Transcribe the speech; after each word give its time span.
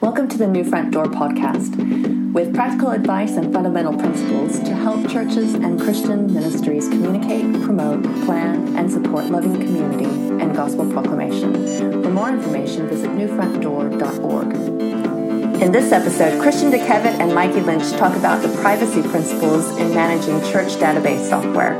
Welcome 0.00 0.28
to 0.28 0.38
the 0.38 0.46
New 0.46 0.64
Front 0.64 0.92
Door 0.92 1.08
podcast, 1.08 2.32
with 2.32 2.54
practical 2.54 2.90
advice 2.90 3.32
and 3.32 3.52
fundamental 3.52 3.92
principles 3.94 4.58
to 4.60 4.74
help 4.74 5.06
churches 5.10 5.52
and 5.52 5.78
Christian 5.78 6.32
ministries 6.32 6.88
communicate, 6.88 7.62
promote, 7.62 8.02
plan, 8.24 8.78
and 8.78 8.90
support 8.90 9.26
loving 9.26 9.60
community 9.60 10.06
and 10.42 10.56
gospel 10.56 10.90
proclamation. 10.90 11.52
For 12.02 12.08
more 12.08 12.30
information, 12.30 12.88
visit 12.88 13.10
newfrontdoor.org. 13.10 14.54
In 15.60 15.70
this 15.70 15.92
episode, 15.92 16.40
Christian 16.40 16.70
DeKevitt 16.70 17.20
and 17.20 17.34
Mikey 17.34 17.60
Lynch 17.60 17.90
talk 17.98 18.16
about 18.16 18.40
the 18.40 18.48
privacy 18.62 19.02
principles 19.02 19.68
in 19.76 19.94
managing 19.94 20.40
church 20.50 20.76
database 20.76 21.28
software. 21.28 21.78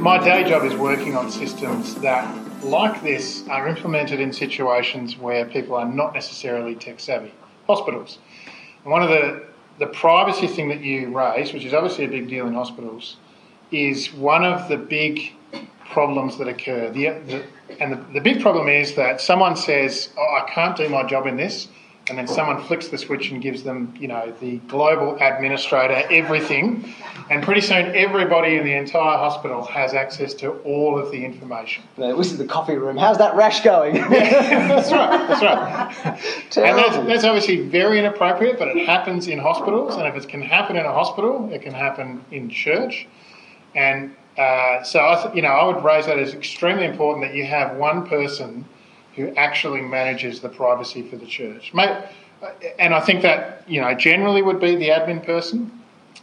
My 0.00 0.18
day 0.18 0.42
job 0.42 0.64
is 0.64 0.74
working 0.74 1.14
on 1.16 1.30
systems 1.30 1.94
that 2.00 2.51
like 2.62 3.02
this 3.02 3.46
are 3.48 3.68
implemented 3.68 4.20
in 4.20 4.32
situations 4.32 5.16
where 5.16 5.44
people 5.44 5.74
are 5.76 5.88
not 5.88 6.14
necessarily 6.14 6.74
tech 6.74 7.00
savvy. 7.00 7.32
Hospitals. 7.66 8.18
And 8.82 8.92
one 8.92 9.02
of 9.02 9.08
the, 9.08 9.44
the 9.78 9.86
privacy 9.86 10.46
thing 10.46 10.68
that 10.68 10.80
you 10.80 11.16
raise, 11.16 11.52
which 11.52 11.64
is 11.64 11.72
obviously 11.72 12.04
a 12.04 12.08
big 12.08 12.28
deal 12.28 12.46
in 12.46 12.54
hospitals, 12.54 13.16
is 13.70 14.12
one 14.12 14.44
of 14.44 14.68
the 14.68 14.76
big 14.76 15.32
problems 15.90 16.38
that 16.38 16.48
occur. 16.48 16.90
The, 16.90 17.10
the, 17.26 17.44
and 17.80 17.92
the, 17.92 18.14
the 18.14 18.20
big 18.20 18.40
problem 18.40 18.68
is 18.68 18.94
that 18.94 19.20
someone 19.20 19.56
says, 19.56 20.10
oh, 20.18 20.38
I 20.42 20.50
can't 20.50 20.76
do 20.76 20.88
my 20.88 21.04
job 21.04 21.26
in 21.26 21.36
this 21.36 21.68
and 22.08 22.18
then 22.18 22.26
someone 22.26 22.60
flicks 22.64 22.88
the 22.88 22.98
switch 22.98 23.30
and 23.30 23.40
gives 23.40 23.62
them, 23.62 23.94
you 23.98 24.08
know, 24.08 24.32
the 24.40 24.56
global 24.68 25.16
administrator 25.20 26.02
everything, 26.10 26.92
and 27.30 27.42
pretty 27.42 27.60
soon 27.60 27.94
everybody 27.94 28.56
in 28.56 28.64
the 28.64 28.72
entire 28.72 29.16
hospital 29.16 29.64
has 29.64 29.94
access 29.94 30.34
to 30.34 30.50
all 30.62 30.98
of 30.98 31.12
the 31.12 31.24
information. 31.24 31.84
this 31.96 32.32
is 32.32 32.38
the 32.38 32.44
coffee 32.44 32.76
room. 32.76 32.96
How's 32.96 33.18
that 33.18 33.36
rash 33.36 33.62
going? 33.62 33.94
yeah, 33.96 34.68
that's 34.68 34.90
right. 34.90 35.28
That's 35.28 35.42
right. 35.42 36.16
and 36.64 36.78
that's, 36.78 36.96
that's 37.06 37.24
obviously 37.24 37.68
very 37.68 38.00
inappropriate, 38.00 38.58
but 38.58 38.68
it 38.68 38.84
happens 38.86 39.28
in 39.28 39.38
hospitals, 39.38 39.94
and 39.94 40.06
if 40.06 40.16
it 40.16 40.28
can 40.28 40.42
happen 40.42 40.76
in 40.76 40.84
a 40.84 40.92
hospital, 40.92 41.48
it 41.52 41.62
can 41.62 41.72
happen 41.72 42.24
in 42.32 42.50
church, 42.50 43.06
and 43.76 44.14
uh, 44.38 44.82
so 44.82 44.98
I, 44.98 45.22
th- 45.22 45.34
you 45.36 45.42
know, 45.42 45.48
I 45.48 45.64
would 45.66 45.84
raise 45.84 46.06
that 46.06 46.18
as 46.18 46.34
extremely 46.34 46.86
important 46.86 47.26
that 47.26 47.34
you 47.34 47.44
have 47.44 47.76
one 47.76 48.06
person 48.06 48.64
who 49.16 49.34
actually 49.36 49.80
manages 49.80 50.40
the 50.40 50.48
privacy 50.48 51.02
for 51.02 51.16
the 51.16 51.26
church. 51.26 51.72
And 52.78 52.94
I 52.94 53.00
think 53.00 53.22
that, 53.22 53.62
you 53.68 53.80
know, 53.80 53.94
generally 53.94 54.42
would 54.42 54.60
be 54.60 54.76
the 54.76 54.88
admin 54.88 55.24
person. 55.24 55.70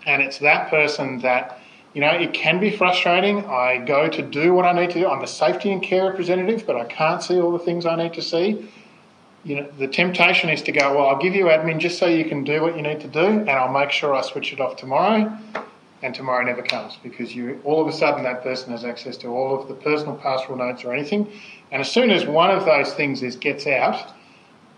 And 0.05 0.21
it's 0.21 0.37
that 0.39 0.69
person 0.69 1.19
that, 1.19 1.59
you 1.93 2.01
know, 2.01 2.11
it 2.11 2.33
can 2.33 2.59
be 2.59 2.69
frustrating. 2.75 3.45
I 3.45 3.77
go 3.77 4.07
to 4.07 4.21
do 4.21 4.53
what 4.53 4.65
I 4.65 4.73
need 4.73 4.91
to 4.91 4.99
do. 4.99 5.07
I'm 5.07 5.23
a 5.23 5.27
safety 5.27 5.71
and 5.71 5.81
care 5.81 6.05
representative, 6.09 6.65
but 6.65 6.75
I 6.75 6.85
can't 6.85 7.21
see 7.21 7.39
all 7.39 7.51
the 7.51 7.59
things 7.59 7.85
I 7.85 7.95
need 7.95 8.13
to 8.13 8.21
see. 8.21 8.69
You 9.45 9.55
know, 9.55 9.71
the 9.77 9.87
temptation 9.87 10.49
is 10.49 10.61
to 10.63 10.71
go, 10.71 10.95
well, 10.95 11.07
I'll 11.07 11.21
give 11.21 11.33
you 11.33 11.45
admin 11.45 11.79
just 11.79 11.97
so 11.97 12.07
you 12.07 12.25
can 12.25 12.43
do 12.43 12.61
what 12.61 12.75
you 12.75 12.81
need 12.81 12.99
to 13.01 13.07
do, 13.07 13.25
and 13.25 13.49
I'll 13.49 13.71
make 13.71 13.91
sure 13.91 14.13
I 14.13 14.21
switch 14.21 14.51
it 14.51 14.59
off 14.59 14.75
tomorrow 14.75 15.37
and 16.01 16.15
tomorrow 16.15 16.45
never 16.45 16.61
comes 16.61 16.97
because 17.03 17.35
you 17.35 17.61
all 17.63 17.81
of 17.81 17.87
a 17.87 17.91
sudden 17.91 18.23
that 18.23 18.41
person 18.41 18.71
has 18.71 18.85
access 18.85 19.17
to 19.17 19.27
all 19.27 19.59
of 19.59 19.67
the 19.67 19.73
personal 19.73 20.15
pastoral 20.15 20.57
notes 20.57 20.83
or 20.83 20.93
anything 20.93 21.27
and 21.71 21.81
as 21.81 21.91
soon 21.91 22.09
as 22.09 22.25
one 22.25 22.49
of 22.49 22.65
those 22.65 22.93
things 22.93 23.21
is 23.21 23.35
gets 23.35 23.67
out, 23.67 24.13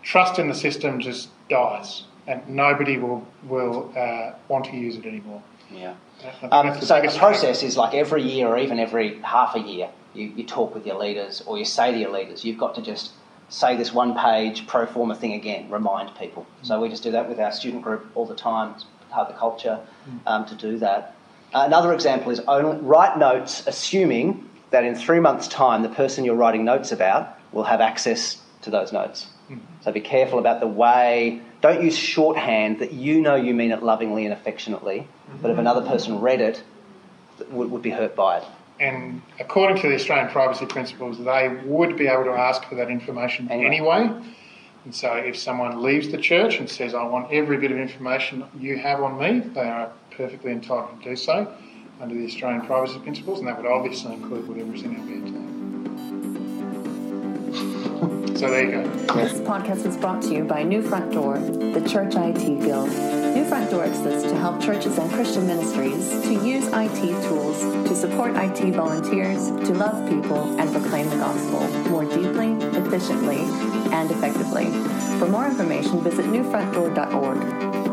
trust 0.03 0.39
in 0.39 0.47
the 0.47 0.55
system 0.55 0.99
just 0.99 1.29
dies, 1.49 2.03
and 2.27 2.47
nobody 2.47 2.97
will 2.97 3.25
will 3.47 3.91
uh, 3.97 4.33
want 4.47 4.65
to 4.65 4.75
use 4.75 4.97
it 4.97 5.05
anymore. 5.05 5.41
Yeah. 5.71 5.95
Um, 6.51 6.79
so 6.81 7.01
the 7.01 7.07
process 7.17 7.63
is 7.63 7.77
like 7.77 7.93
every 7.93 8.23
year 8.23 8.47
or 8.47 8.57
even 8.57 8.77
every 8.77 9.19
half 9.19 9.55
a 9.55 9.59
year, 9.59 9.89
you, 10.13 10.33
you 10.35 10.43
talk 10.43 10.75
with 10.75 10.85
your 10.85 10.97
leaders 10.97 11.41
or 11.45 11.57
you 11.57 11.63
say 11.63 11.91
to 11.91 11.97
your 11.97 12.11
leaders, 12.11 12.43
you've 12.43 12.57
got 12.57 12.75
to 12.75 12.81
just 12.81 13.11
say 13.47 13.77
this 13.77 13.93
one 13.93 14.13
page 14.17 14.67
pro 14.67 14.85
forma 14.85 15.15
thing 15.15 15.33
again, 15.33 15.69
remind 15.69 16.13
people. 16.15 16.45
So 16.61 16.79
we 16.81 16.89
just 16.89 17.03
do 17.03 17.11
that 17.11 17.29
with 17.29 17.39
our 17.39 17.53
student 17.53 17.83
group 17.83 18.05
all 18.15 18.25
the 18.25 18.35
time. 18.35 18.75
Part 19.11 19.27
of 19.27 19.33
the 19.33 19.39
culture 19.39 19.79
um, 20.25 20.45
to 20.45 20.55
do 20.55 20.77
that. 20.79 21.15
Uh, 21.53 21.63
another 21.65 21.93
example 21.93 22.31
is 22.31 22.39
only 22.47 22.77
write 22.81 23.17
notes 23.17 23.67
assuming 23.67 24.49
that 24.69 24.85
in 24.85 24.95
three 24.95 25.19
months' 25.19 25.47
time, 25.47 25.83
the 25.83 25.89
person 25.89 26.23
you're 26.23 26.35
writing 26.35 26.63
notes 26.63 26.91
about 26.91 27.37
will 27.51 27.65
have 27.65 27.81
access 27.81 28.41
to 28.61 28.69
those 28.69 28.93
notes. 28.93 29.27
Mm-hmm. 29.49 29.59
So 29.81 29.91
be 29.91 29.99
careful 29.99 30.39
about 30.39 30.61
the 30.61 30.67
way, 30.67 31.41
don't 31.61 31.83
use 31.83 31.97
shorthand 31.97 32.79
that 32.79 32.93
you 32.93 33.21
know 33.21 33.35
you 33.35 33.53
mean 33.53 33.71
it 33.71 33.83
lovingly 33.83 34.25
and 34.25 34.33
affectionately, 34.33 35.07
but 35.41 35.51
if 35.51 35.57
another 35.57 35.81
person 35.81 36.19
read 36.19 36.41
it, 36.41 36.63
would, 37.49 37.69
would 37.71 37.81
be 37.81 37.91
hurt 37.91 38.15
by 38.15 38.37
it. 38.37 38.45
And 38.79 39.21
according 39.39 39.77
to 39.81 39.89
the 39.89 39.95
Australian 39.95 40.29
privacy 40.29 40.65
principles, 40.65 41.23
they 41.23 41.49
would 41.65 41.97
be 41.97 42.07
able 42.07 42.23
to 42.23 42.31
ask 42.31 42.63
for 42.65 42.75
that 42.75 42.89
information 42.89 43.49
anyway. 43.51 43.97
anyway. 43.97 44.23
And 44.83 44.95
so 44.95 45.13
if 45.13 45.37
someone 45.37 45.81
leaves 45.83 46.09
the 46.09 46.17
church 46.17 46.59
and 46.59 46.69
says, 46.69 46.93
I 46.95 47.03
want 47.03 47.31
every 47.31 47.57
bit 47.57 47.71
of 47.71 47.77
information 47.77 48.43
you 48.59 48.77
have 48.77 49.01
on 49.03 49.19
me, 49.19 49.39
they 49.39 49.69
are 49.69 49.91
perfectly 50.11 50.51
entitled 50.51 51.01
to 51.01 51.09
do 51.09 51.15
so 51.15 51.53
under 51.99 52.15
the 52.15 52.25
Australian 52.25 52.65
privacy 52.65 52.99
principles, 52.99 53.39
and 53.39 53.47
that 53.47 53.57
would 53.57 53.67
obviously 53.67 54.13
include 54.13 54.47
whatever 54.47 54.73
is 54.73 54.81
in 54.81 54.95
our 54.95 55.05
bed 55.05 55.60
so 58.41 58.49
there 58.49 58.65
you 58.65 58.71
go. 58.71 58.83
This 59.13 59.33
podcast 59.33 59.85
is 59.85 59.95
brought 59.95 60.23
to 60.23 60.33
you 60.33 60.43
by 60.43 60.63
New 60.63 60.81
Front 60.81 61.13
Door, 61.13 61.37
the 61.37 61.87
Church 61.87 62.15
IT 62.15 62.61
Guild. 62.61 62.89
New 63.35 63.45
Front 63.45 63.69
Door 63.69 63.85
exists 63.85 64.27
to 64.31 64.35
help 64.35 64.59
churches 64.59 64.97
and 64.97 65.11
Christian 65.11 65.45
ministries 65.45 66.09
to 66.23 66.33
use 66.33 66.67
IT 66.73 67.27
tools 67.27 67.61
to 67.87 67.95
support 67.95 68.35
IT 68.35 68.73
volunteers, 68.73 69.45
to 69.67 69.75
love 69.75 70.09
people, 70.09 70.59
and 70.59 70.71
proclaim 70.71 71.07
the 71.11 71.17
gospel 71.17 71.67
more 71.91 72.03
deeply, 72.03 72.53
efficiently, 72.75 73.41
and 73.93 74.09
effectively. 74.09 74.65
For 75.19 75.27
more 75.27 75.45
information, 75.45 76.01
visit 76.01 76.25
newfrontdoor.org. 76.25 77.90